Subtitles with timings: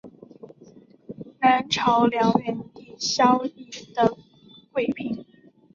[1.41, 4.17] 南朝梁元帝萧绎的
[4.71, 5.23] 贵嫔。